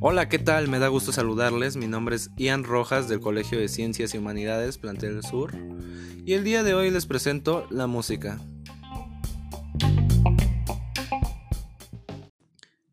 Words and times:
Hola, 0.00 0.28
¿qué 0.28 0.38
tal? 0.38 0.68
Me 0.68 0.78
da 0.78 0.88
gusto 0.88 1.12
saludarles. 1.12 1.76
Mi 1.76 1.86
nombre 1.86 2.16
es 2.16 2.30
Ian 2.36 2.64
Rojas 2.64 3.08
del 3.08 3.20
Colegio 3.20 3.58
de 3.58 3.68
Ciencias 3.68 4.14
y 4.14 4.18
Humanidades 4.18 4.78
Plantel 4.78 5.22
Sur 5.22 5.54
y 6.26 6.34
el 6.34 6.44
día 6.44 6.62
de 6.62 6.74
hoy 6.74 6.90
les 6.90 7.06
presento 7.06 7.66
la 7.70 7.86
música. 7.86 8.38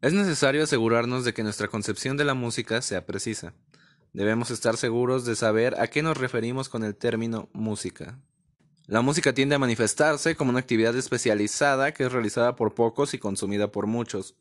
Es 0.01 0.13
necesario 0.13 0.63
asegurarnos 0.63 1.23
de 1.23 1.33
que 1.33 1.43
nuestra 1.43 1.67
concepción 1.67 2.17
de 2.17 2.25
la 2.25 2.33
música 2.33 2.81
sea 2.81 3.05
precisa. 3.05 3.53
Debemos 4.13 4.49
estar 4.49 4.75
seguros 4.77 5.25
de 5.25 5.35
saber 5.35 5.79
a 5.79 5.87
qué 5.87 6.01
nos 6.01 6.17
referimos 6.17 6.69
con 6.69 6.83
el 6.83 6.95
término 6.95 7.49
música. 7.53 8.19
La 8.91 8.99
música 8.99 9.31
tiende 9.31 9.55
a 9.55 9.57
manifestarse 9.57 10.35
como 10.35 10.49
una 10.49 10.59
actividad 10.59 10.93
especializada 10.97 11.93
que 11.93 12.03
es 12.03 12.11
realizada 12.11 12.57
por 12.57 12.73
pocos 12.73 13.13
y 13.13 13.19
consumida 13.19 13.71
por 13.71 13.87
muchos, 13.87 14.35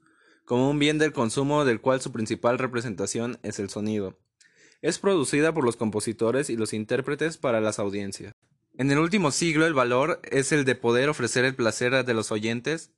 como 0.45 0.69
un 0.69 0.81
bien 0.81 0.99
del 0.99 1.13
consumo 1.13 1.65
del 1.65 1.81
cual 1.81 2.01
su 2.01 2.11
principal 2.11 2.59
representación 2.59 3.39
es 3.45 3.61
el 3.61 3.71
sonido. 3.71 4.19
Es 4.83 4.99
producida 4.99 5.55
por 5.55 5.65
los 5.65 5.77
compositores 5.77 6.51
y 6.51 6.57
los 6.57 6.73
intérpretes 6.73 7.39
para 7.39 7.61
las 7.61 7.79
audiencias. 7.79 8.35
En 8.77 8.91
el 8.91 8.99
último 8.99 9.31
siglo 9.31 9.67
el 9.67 9.75
valor 9.75 10.21
es 10.25 10.51
el 10.51 10.65
de 10.65 10.75
poder 10.75 11.11
ofrecer 11.11 11.45
el 11.45 11.55
placer 11.55 12.05
de 12.05 12.15
los 12.15 12.33
oyentes 12.33 12.91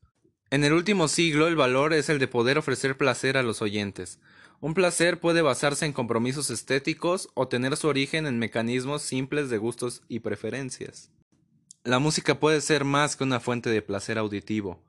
en 0.53 0.65
el 0.65 0.75
último 0.75 1.09
siglo 1.09 1.49
el 1.49 1.57
valor 1.57 1.95
es 1.95 2.11
el 2.11 2.19
de 2.19 2.29
poder 2.29 2.59
ofrecer 2.59 2.99
placer 2.99 3.39
a 3.39 3.43
los 3.43 3.63
oyentes. 3.63 4.21
Un 4.61 4.75
placer 4.75 5.19
puede 5.19 5.41
basarse 5.41 5.87
en 5.87 5.95
compromisos 5.95 6.51
estéticos 6.51 7.31
o 7.33 7.49
tener 7.49 7.75
su 7.79 7.89
origen 7.89 8.27
en 8.27 8.39
mecanismos 8.39 9.01
simples 9.01 9.49
de 9.49 9.57
gustos 9.57 10.03
y 10.09 10.21
preferencias. 10.21 11.11
La 11.85 11.99
música 11.99 12.39
puede 12.39 12.61
ser 12.61 12.85
más 12.85 13.17
que 13.17 13.25
una 13.25 13.41
fuente 13.41 13.69
de 13.69 13.83
placer 13.83 14.17
auditivo, 14.17 14.85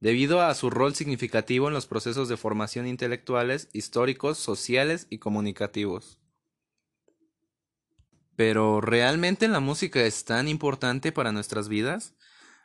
debido 0.00 0.40
a 0.40 0.54
su 0.54 0.70
rol 0.70 0.94
significativo 0.94 1.68
en 1.68 1.74
los 1.74 1.86
procesos 1.86 2.30
de 2.30 2.38
formación 2.38 2.86
intelectuales, 2.86 3.68
históricos, 3.74 4.38
sociales 4.38 5.06
y 5.10 5.18
comunicativos. 5.18 6.18
Pero 8.34 8.80
¿realmente 8.80 9.46
la 9.46 9.60
música 9.60 10.00
es 10.00 10.24
tan 10.24 10.48
importante 10.48 11.12
para 11.12 11.32
nuestras 11.32 11.68
vidas? 11.68 12.14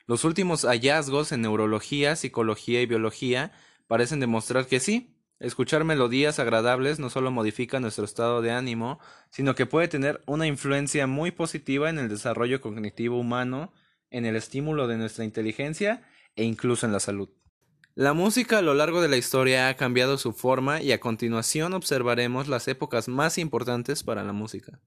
Los 0.06 0.24
últimos 0.24 0.62
hallazgos 0.64 1.32
en 1.32 1.42
neurología, 1.42 2.16
psicología 2.16 2.80
y 2.80 2.86
biología 2.86 3.52
parecen 3.86 4.18
demostrar 4.18 4.66
que 4.66 4.80
sí, 4.80 5.13
escuchar 5.44 5.84
melodías 5.84 6.38
agradables 6.38 6.98
no 6.98 7.10
solo 7.10 7.30
modifica 7.30 7.80
nuestro 7.80 8.04
estado 8.04 8.42
de 8.42 8.50
ánimo, 8.50 8.98
sino 9.30 9.54
que 9.54 9.66
puede 9.66 9.88
tener 9.88 10.22
una 10.26 10.46
influencia 10.46 11.06
muy 11.06 11.30
positiva 11.30 11.90
en 11.90 11.98
el 11.98 12.08
desarrollo 12.08 12.60
cognitivo 12.60 13.18
humano, 13.18 13.72
en 14.10 14.26
el 14.26 14.36
estímulo 14.36 14.88
de 14.88 14.96
nuestra 14.96 15.24
inteligencia 15.24 16.02
e 16.36 16.44
incluso 16.44 16.86
en 16.86 16.92
la 16.92 17.00
salud. 17.00 17.28
La 17.94 18.12
música 18.12 18.58
a 18.58 18.62
lo 18.62 18.74
largo 18.74 19.00
de 19.00 19.08
la 19.08 19.16
historia 19.16 19.68
ha 19.68 19.74
cambiado 19.74 20.18
su 20.18 20.32
forma 20.32 20.82
y 20.82 20.90
a 20.90 20.98
continuación 20.98 21.74
observaremos 21.74 22.48
las 22.48 22.66
épocas 22.66 23.06
más 23.06 23.38
importantes 23.38 24.02
para 24.02 24.24
la 24.24 24.32
música. 24.32 24.80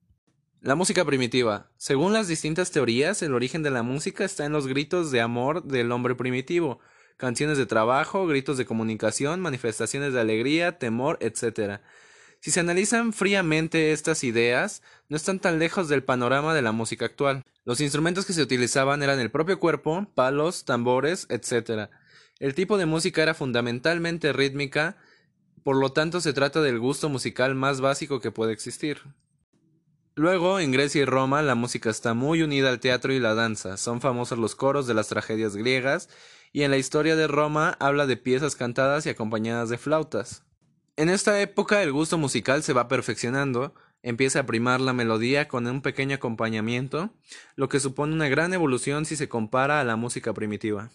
La 0.60 0.74
música 0.74 1.04
primitiva. 1.04 1.70
Según 1.76 2.12
las 2.12 2.28
distintas 2.28 2.70
teorías, 2.70 3.22
el 3.22 3.32
origen 3.32 3.62
de 3.62 3.70
la 3.70 3.82
música 3.82 4.24
está 4.24 4.44
en 4.44 4.52
los 4.52 4.66
gritos 4.66 5.10
de 5.10 5.20
amor 5.20 5.62
del 5.62 5.92
hombre 5.92 6.16
primitivo, 6.16 6.80
canciones 7.18 7.58
de 7.58 7.66
trabajo, 7.66 8.26
gritos 8.26 8.56
de 8.56 8.64
comunicación, 8.64 9.40
manifestaciones 9.40 10.14
de 10.14 10.20
alegría, 10.20 10.78
temor, 10.78 11.18
etc. 11.20 11.80
Si 12.40 12.50
se 12.50 12.60
analizan 12.60 13.12
fríamente 13.12 13.92
estas 13.92 14.24
ideas, 14.24 14.82
no 15.08 15.16
están 15.16 15.40
tan 15.40 15.58
lejos 15.58 15.88
del 15.88 16.04
panorama 16.04 16.54
de 16.54 16.62
la 16.62 16.72
música 16.72 17.04
actual. 17.04 17.42
Los 17.64 17.80
instrumentos 17.80 18.24
que 18.24 18.32
se 18.32 18.42
utilizaban 18.42 19.02
eran 19.02 19.18
el 19.18 19.30
propio 19.30 19.58
cuerpo, 19.58 20.06
palos, 20.14 20.64
tambores, 20.64 21.26
etc. 21.28 21.90
El 22.38 22.54
tipo 22.54 22.78
de 22.78 22.86
música 22.86 23.22
era 23.22 23.34
fundamentalmente 23.34 24.32
rítmica, 24.32 24.96
por 25.64 25.76
lo 25.76 25.92
tanto 25.92 26.20
se 26.20 26.32
trata 26.32 26.62
del 26.62 26.78
gusto 26.78 27.08
musical 27.08 27.54
más 27.56 27.80
básico 27.80 28.20
que 28.20 28.30
puede 28.30 28.52
existir. 28.52 29.02
Luego, 30.14 30.58
en 30.58 30.72
Grecia 30.72 31.02
y 31.02 31.04
Roma, 31.04 31.42
la 31.42 31.54
música 31.54 31.90
está 31.90 32.14
muy 32.14 32.42
unida 32.42 32.70
al 32.70 32.80
teatro 32.80 33.12
y 33.12 33.20
la 33.20 33.34
danza. 33.34 33.76
Son 33.76 34.00
famosos 34.00 34.38
los 34.38 34.56
coros 34.56 34.86
de 34.86 34.94
las 34.94 35.08
tragedias 35.08 35.54
griegas, 35.54 36.08
y 36.52 36.62
en 36.62 36.70
la 36.70 36.76
historia 36.76 37.16
de 37.16 37.26
Roma 37.26 37.76
habla 37.80 38.06
de 38.06 38.16
piezas 38.16 38.56
cantadas 38.56 39.06
y 39.06 39.10
acompañadas 39.10 39.68
de 39.68 39.78
flautas. 39.78 40.42
En 40.96 41.08
esta 41.08 41.40
época 41.40 41.82
el 41.82 41.92
gusto 41.92 42.18
musical 42.18 42.62
se 42.62 42.72
va 42.72 42.88
perfeccionando, 42.88 43.74
empieza 44.02 44.40
a 44.40 44.46
primar 44.46 44.80
la 44.80 44.92
melodía 44.92 45.48
con 45.48 45.66
un 45.66 45.82
pequeño 45.82 46.16
acompañamiento, 46.16 47.10
lo 47.56 47.68
que 47.68 47.80
supone 47.80 48.14
una 48.14 48.28
gran 48.28 48.52
evolución 48.52 49.04
si 49.04 49.16
se 49.16 49.28
compara 49.28 49.80
a 49.80 49.84
la 49.84 49.96
música 49.96 50.32
primitiva. 50.32 50.90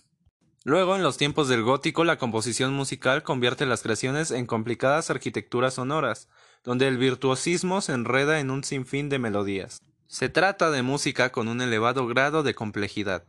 Luego, 0.66 0.96
en 0.96 1.04
los 1.04 1.18
tiempos 1.18 1.50
del 1.50 1.62
gótico, 1.62 2.06
la 2.06 2.18
composición 2.18 2.74
musical 2.74 3.24
convierte 3.24 3.66
las 3.66 3.82
creaciones 3.82 4.32
en 4.32 4.46
complicadas 4.46 5.10
arquitecturas 5.10 5.74
sonoras, 5.74 6.30
donde 6.64 6.88
el 6.88 6.98
virtuosismo 6.98 7.82
se 7.82 7.92
enreda 7.92 8.40
en 8.40 8.50
un 8.50 8.64
sinfín 8.64 9.10
de 9.10 9.20
melodías. 9.20 9.82
Se 10.08 10.30
trata 10.30 10.72
de 10.72 10.82
música 10.82 11.32
con 11.32 11.50
un 11.50 11.62
elevado 11.62 12.08
grado 12.08 12.44
de 12.44 12.54
complejidad. 12.54 13.26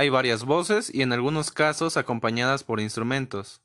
Hay 0.00 0.10
varias 0.10 0.44
voces 0.44 0.94
y 0.94 1.02
en 1.02 1.12
algunos 1.12 1.50
casos 1.50 1.96
acompañadas 1.96 2.62
por 2.62 2.78
instrumentos. 2.78 3.62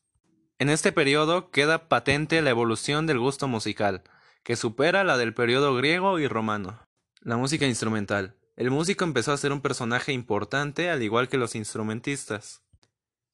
En 0.57 0.71
este 0.71 0.91
periodo 0.91 1.51
queda 1.51 1.87
patente 1.87 2.41
la 2.41 2.49
evolución 2.49 3.05
del 3.05 3.19
gusto 3.19 3.47
musical, 3.47 4.01
que 4.41 4.55
supera 4.55 5.03
la 5.03 5.17
del 5.17 5.35
periodo 5.35 5.75
griego 5.75 6.17
y 6.17 6.27
romano. 6.27 6.79
La 7.21 7.37
música 7.37 7.67
instrumental. 7.67 8.35
El 8.55 8.71
músico 8.71 9.03
empezó 9.03 9.31
a 9.31 9.37
ser 9.37 9.51
un 9.51 9.61
personaje 9.61 10.11
importante 10.11 10.89
al 10.89 11.03
igual 11.03 11.29
que 11.29 11.37
los 11.37 11.53
instrumentistas. 11.53 12.63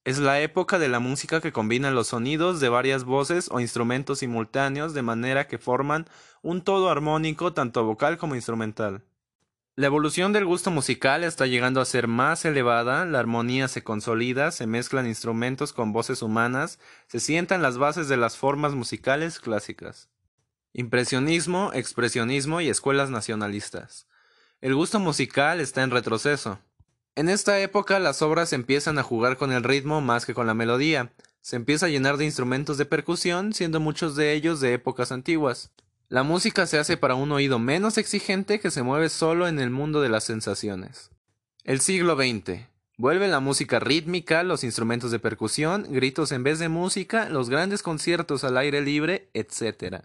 Es 0.04 0.20
la 0.20 0.42
época 0.42 0.78
de 0.78 0.90
la 0.90 1.00
música 1.00 1.40
que 1.40 1.54
combina 1.54 1.92
los 1.92 2.08
sonidos 2.08 2.60
de 2.60 2.68
varias 2.68 3.06
voces 3.06 3.48
o 3.50 3.62
instrumentos 3.62 4.20
simultáneos 4.20 4.94
de 4.94 5.04
manera 5.04 5.48
que 5.48 5.58
forman 5.58 6.06
un 6.42 6.66
todo 6.66 6.90
armónico 6.90 7.54
tanto 7.54 7.86
vocal 7.86 8.18
como 8.18 8.36
instrumental. 8.36 9.06
La 9.80 9.88
evolución 9.88 10.34
del 10.34 10.44
gusto 10.44 10.72
musical 10.72 11.24
está 11.24 11.46
llegando 11.48 11.80
a 11.80 11.86
ser 11.86 12.10
más 12.10 12.44
elevada, 12.44 13.06
la 13.06 13.20
armonía 13.20 13.70
se 13.70 13.82
consolida, 13.82 14.52
se 14.52 14.68
mezclan 14.68 15.08
instrumentos 15.08 15.72
con 15.72 15.94
voces 15.94 16.22
humanas, 16.22 16.80
se 17.08 17.22
sientan 17.22 17.62
las 17.62 17.78
bases 17.78 18.10
de 18.10 18.18
las 18.18 18.36
formas 18.36 18.74
musicales 18.74 19.40
clásicas. 19.40 20.10
Impresionismo, 20.74 21.72
expresionismo 21.74 22.60
y 22.60 22.68
escuelas 22.68 23.10
nacionalistas. 23.10 24.06
El 24.60 24.76
gusto 24.76 25.00
musical 25.00 25.62
está 25.62 25.82
en 25.82 25.92
retroceso. 25.92 26.60
En 27.16 27.30
esta 27.30 27.58
época 27.62 28.00
las 28.00 28.22
obras 28.22 28.52
empiezan 28.52 29.00
a 29.00 29.04
jugar 29.04 29.38
con 29.38 29.54
el 29.54 29.64
ritmo 29.64 30.02
más 30.02 30.26
que 30.26 30.34
con 30.34 30.46
la 30.46 30.54
melodía. 30.54 31.14
Se 31.40 31.56
empieza 31.56 31.86
a 31.86 31.90
llenar 31.90 32.18
de 32.18 32.26
instrumentos 32.26 32.78
de 32.78 32.84
percusión, 32.84 33.54
siendo 33.54 33.80
muchos 33.80 34.18
de 34.18 34.34
ellos 34.34 34.60
de 34.60 34.74
épocas 34.74 35.14
antiguas. 35.14 35.72
La 36.12 36.24
música 36.24 36.66
se 36.66 36.80
hace 36.80 36.98
para 36.98 37.14
un 37.14 37.32
oído 37.32 37.60
menos 37.60 38.00
exigente 38.00 38.60
que 38.60 38.72
se 38.72 38.82
mueve 38.82 39.10
solo 39.10 39.48
en 39.48 39.60
el 39.60 39.70
mundo 39.70 40.02
de 40.02 40.10
las 40.10 40.24
sensaciones. 40.24 41.12
El 41.64 41.82
siglo 41.82 42.16
XX. 42.16 42.66
Vuelve 42.98 43.28
la 43.28 43.40
música 43.40 43.80
rítmica, 43.80 44.42
los 44.42 44.64
instrumentos 44.64 45.12
de 45.12 45.20
percusión, 45.20 45.86
gritos 45.88 46.32
en 46.32 46.42
vez 46.42 46.58
de 46.58 46.68
música, 46.68 47.30
los 47.30 47.52
grandes 47.52 47.84
conciertos 47.84 48.44
al 48.44 48.58
aire 48.58 48.82
libre, 48.82 49.30
etc. 49.36 50.02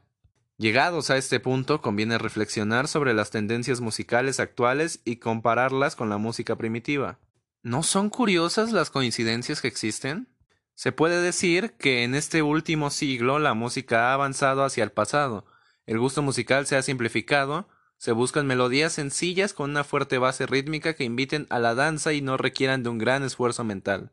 Llegados 0.58 1.08
a 1.08 1.16
este 1.16 1.40
punto, 1.40 1.80
conviene 1.80 2.18
reflexionar 2.18 2.86
sobre 2.86 3.14
las 3.14 3.30
tendencias 3.30 3.80
musicales 3.80 4.40
actuales 4.40 5.00
y 5.06 5.16
compararlas 5.16 5.96
con 5.96 6.10
la 6.10 6.18
música 6.18 6.56
primitiva. 6.56 7.18
¿No 7.62 7.82
son 7.82 8.10
curiosas 8.10 8.72
las 8.72 8.90
coincidencias 8.90 9.62
que 9.62 9.68
existen? 9.68 10.28
Se 10.74 10.92
puede 10.92 11.22
decir 11.22 11.72
que 11.78 12.04
en 12.04 12.14
este 12.14 12.42
último 12.42 12.90
siglo 12.90 13.38
la 13.38 13.54
música 13.54 14.10
ha 14.10 14.12
avanzado 14.12 14.64
hacia 14.64 14.84
el 14.84 14.92
pasado, 14.92 15.46
el 15.86 15.98
gusto 15.98 16.22
musical 16.22 16.66
se 16.66 16.76
ha 16.76 16.82
simplificado, 16.82 17.68
se 17.98 18.12
buscan 18.12 18.46
melodías 18.46 18.92
sencillas 18.92 19.52
con 19.52 19.70
una 19.70 19.84
fuerte 19.84 20.18
base 20.18 20.46
rítmica 20.46 20.94
que 20.94 21.04
inviten 21.04 21.46
a 21.50 21.58
la 21.58 21.74
danza 21.74 22.12
y 22.12 22.20
no 22.20 22.36
requieran 22.36 22.82
de 22.82 22.90
un 22.90 22.98
gran 22.98 23.22
esfuerzo 23.22 23.64
mental. 23.64 24.10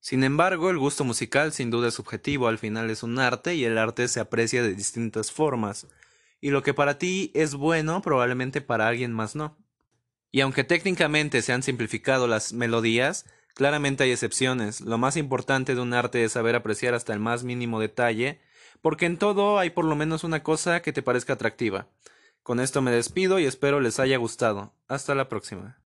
Sin 0.00 0.24
embargo, 0.24 0.70
el 0.70 0.78
gusto 0.78 1.04
musical 1.04 1.52
sin 1.52 1.70
duda 1.70 1.88
es 1.88 1.94
subjetivo, 1.94 2.48
al 2.48 2.58
final 2.58 2.90
es 2.90 3.02
un 3.02 3.18
arte 3.18 3.54
y 3.54 3.64
el 3.64 3.78
arte 3.78 4.08
se 4.08 4.20
aprecia 4.20 4.62
de 4.62 4.74
distintas 4.74 5.30
formas, 5.30 5.86
y 6.40 6.50
lo 6.50 6.64
que 6.64 6.74
para 6.74 6.98
ti 6.98 7.30
es 7.34 7.54
bueno 7.54 8.02
probablemente 8.02 8.60
para 8.60 8.88
alguien 8.88 9.12
más 9.12 9.36
no. 9.36 9.56
Y 10.32 10.40
aunque 10.40 10.64
técnicamente 10.64 11.40
se 11.40 11.52
han 11.52 11.62
simplificado 11.62 12.26
las 12.26 12.52
melodías, 12.52 13.26
claramente 13.54 14.02
hay 14.02 14.10
excepciones. 14.10 14.80
Lo 14.80 14.98
más 14.98 15.16
importante 15.16 15.74
de 15.74 15.80
un 15.80 15.94
arte 15.94 16.24
es 16.24 16.32
saber 16.32 16.56
apreciar 16.56 16.94
hasta 16.94 17.12
el 17.12 17.20
más 17.20 17.44
mínimo 17.44 17.78
detalle, 17.78 18.40
porque 18.82 19.06
en 19.06 19.16
todo 19.16 19.58
hay 19.58 19.70
por 19.70 19.86
lo 19.86 19.96
menos 19.96 20.24
una 20.24 20.42
cosa 20.42 20.82
que 20.82 20.92
te 20.92 21.02
parezca 21.02 21.32
atractiva. 21.32 21.86
Con 22.42 22.60
esto 22.60 22.82
me 22.82 22.90
despido 22.90 23.38
y 23.38 23.46
espero 23.46 23.80
les 23.80 24.00
haya 24.00 24.18
gustado. 24.18 24.74
Hasta 24.88 25.14
la 25.14 25.28
próxima. 25.28 25.78